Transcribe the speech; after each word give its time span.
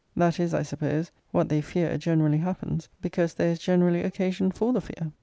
That 0.15 0.39
is, 0.39 0.51
I 0.55 0.63
suppose, 0.63 1.11
what 1.29 1.47
they 1.49 1.61
fear 1.61 1.95
generally 1.99 2.39
happens, 2.39 2.89
because 3.03 3.35
there 3.35 3.51
is 3.51 3.59
generally 3.59 4.01
occasion 4.01 4.49
for 4.49 4.73
the 4.73 4.81
fear. 4.81 5.11